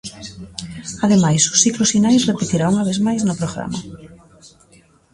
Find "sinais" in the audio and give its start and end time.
1.91-2.27